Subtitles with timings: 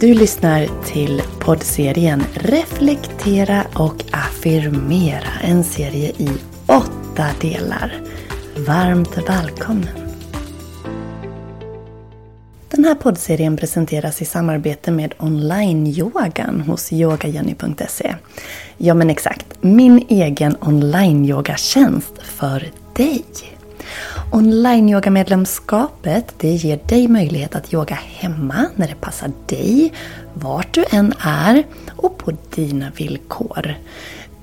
[0.00, 5.28] Du lyssnar till poddserien Reflektera och affirmera.
[5.42, 6.28] En serie i
[6.66, 7.92] åtta delar.
[8.56, 9.88] Varmt välkommen!
[12.68, 18.14] Den här poddserien presenteras i samarbete med online-yogan hos yogajenny.se.
[18.76, 23.24] Ja men exakt, min egen online-yogatjänst för dig.
[24.30, 29.92] Online-yogamedlemskapet det ger dig möjlighet att yoga hemma när det passar dig,
[30.34, 31.64] vart du än är
[31.96, 33.74] och på dina villkor.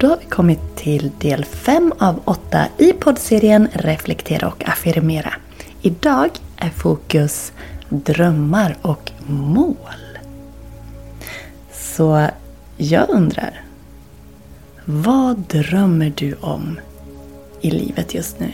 [0.00, 5.34] Då har vi kommit till del 5 av 8 i poddserien Reflektera och affirmera.
[5.82, 7.52] Idag är fokus
[7.88, 10.18] drömmar och mål.
[11.72, 12.28] Så
[12.76, 13.60] jag undrar,
[14.84, 16.80] vad drömmer du om
[17.60, 18.52] i livet just nu?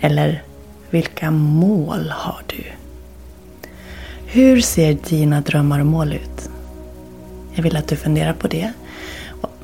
[0.00, 0.42] Eller
[0.90, 2.64] vilka mål har du?
[4.26, 6.50] Hur ser dina drömmar och mål ut?
[7.54, 8.72] Jag vill att du funderar på det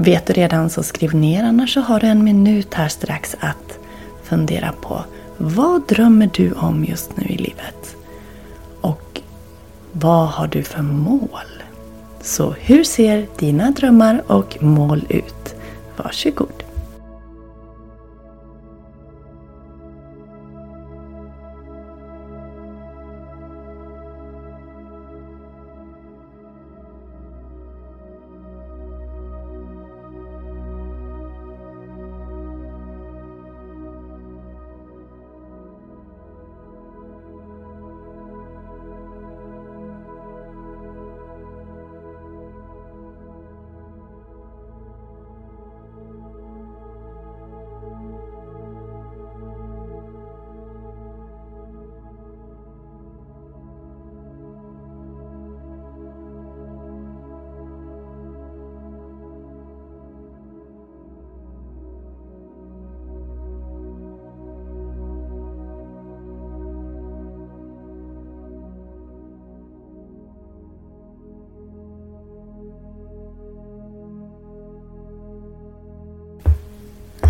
[0.00, 3.78] Vet du redan så skriv ner, annars så har du en minut här strax att
[4.22, 5.04] fundera på.
[5.36, 7.96] Vad drömmer du om just nu i livet?
[8.80, 9.20] Och
[9.92, 11.62] vad har du för mål?
[12.22, 15.54] Så hur ser dina drömmar och mål ut?
[15.96, 16.67] Varsågod.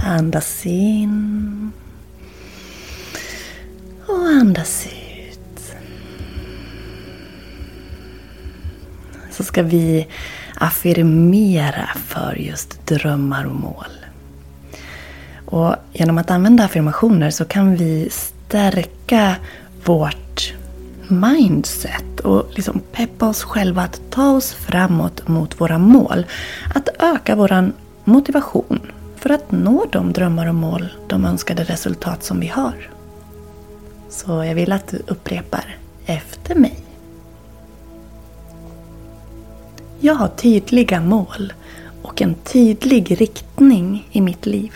[0.05, 1.73] Andas in
[4.07, 5.75] Och Andas ut.
[9.31, 10.07] Så ska vi
[10.55, 13.87] affirmera för just drömmar och mål.
[15.47, 19.37] Och genom att använda affirmationer så kan vi stärka
[19.85, 20.55] vårt
[21.09, 26.27] mindset och liksom peppa oss själva att ta oss framåt mot våra mål.
[26.75, 27.73] Att öka vår
[28.05, 28.81] motivation
[29.19, 32.91] för att nå de drömmar och mål, de önskade resultat som vi har.
[34.09, 35.77] Så jag vill att du upprepar
[36.07, 36.79] efter mig.
[40.01, 41.53] Jag har tydliga mål
[42.03, 44.73] och en tydlig riktning i mitt liv.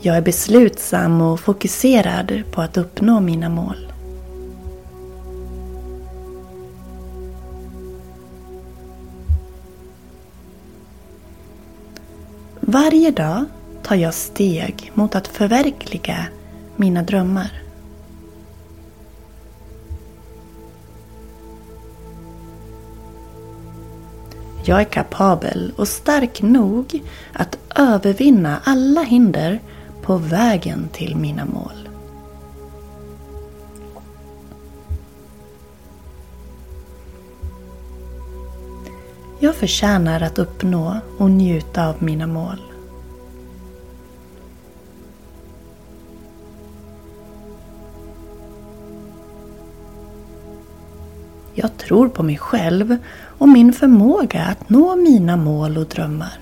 [0.00, 3.85] Jag är beslutsam och fokuserad på att uppnå mina mål.
[12.76, 13.44] Varje dag
[13.82, 16.26] tar jag steg mot att förverkliga
[16.76, 17.62] mina drömmar.
[24.64, 27.02] Jag är kapabel och stark nog
[27.32, 29.60] att övervinna alla hinder
[30.02, 31.88] på vägen till mina mål.
[39.38, 42.65] Jag förtjänar att uppnå och njuta av mina mål.
[51.86, 52.96] Tror på mig själv
[53.38, 56.38] och min förmåga att nå mina mål och drömmar.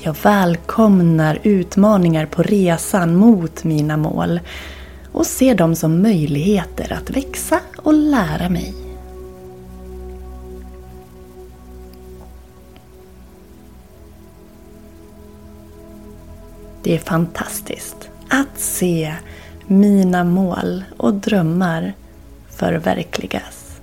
[0.00, 4.40] Jag välkomnar utmaningar på resan mot mina mål
[5.12, 8.87] och ser dem som möjligheter att växa och lära mig.
[16.88, 19.14] Det är fantastiskt att se
[19.66, 21.92] mina mål och drömmar
[22.50, 23.80] förverkligas.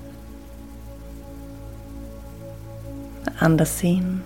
[3.38, 4.22] Andas in.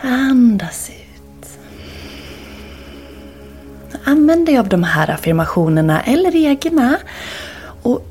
[0.00, 1.58] Andas ut.
[4.04, 6.96] Använd dig av de här affirmationerna eller egna
[7.82, 8.06] och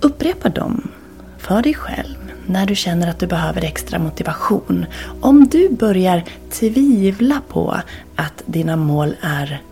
[0.00, 0.90] upprepa dem
[1.38, 4.86] för dig själv när du känner att du behöver extra motivation.
[5.20, 7.76] Om du börjar tvivla på
[8.16, 9.62] att dina mål är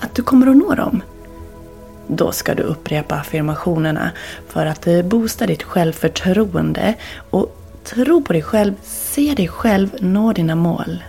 [0.00, 1.02] att du kommer att nå dem.
[2.06, 4.10] Då ska du upprepa affirmationerna
[4.48, 6.94] för att eh, boosta ditt självförtroende
[7.30, 11.02] och tro på dig själv, se dig själv nå dina mål.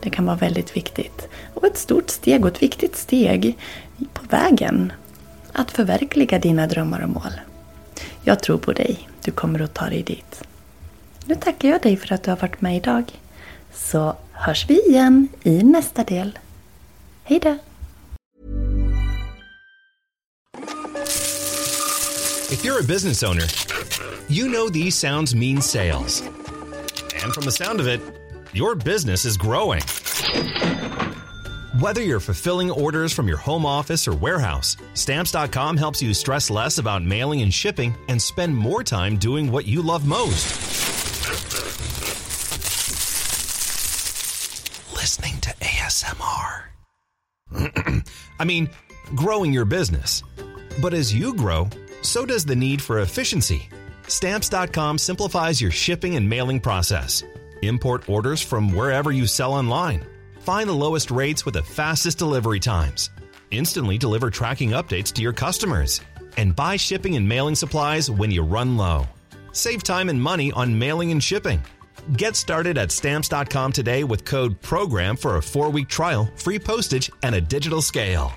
[0.00, 1.28] Det kan vara väldigt viktigt.
[1.54, 3.58] Och ett stort steg och ett viktigt steg
[4.12, 4.92] på vägen
[5.52, 7.32] att förverkliga dina drömmar och mål.
[8.22, 9.08] Jag tror på dig.
[9.28, 10.42] Du kommer att ta dig dit.
[11.24, 13.04] Nu tackar jag dig för att du har varit med idag.
[13.74, 16.38] Så hörs vi igen i nästa del.
[17.24, 17.58] Hej då!
[22.50, 23.44] If you're a business owner,
[24.28, 26.22] you know these sounds mean sales.
[27.24, 28.00] And from the sound of it,
[28.54, 29.82] your business is growing.
[31.78, 36.78] Whether you're fulfilling orders from your home office or warehouse, Stamps.com helps you stress less
[36.78, 40.44] about mailing and shipping and spend more time doing what you love most.
[44.92, 46.64] Listening to ASMR.
[48.40, 48.68] I mean,
[49.14, 50.24] growing your business.
[50.82, 51.68] But as you grow,
[52.02, 53.68] so does the need for efficiency.
[54.08, 57.22] Stamps.com simplifies your shipping and mailing process.
[57.62, 60.04] Import orders from wherever you sell online
[60.48, 63.10] Find the lowest rates with the fastest delivery times.
[63.50, 66.00] Instantly deliver tracking updates to your customers.
[66.38, 69.04] And buy shipping and mailing supplies when you run low.
[69.52, 71.60] Save time and money on mailing and shipping.
[72.16, 77.10] Get started at stamps.com today with code PROGRAM for a four week trial, free postage,
[77.22, 78.32] and a digital scale.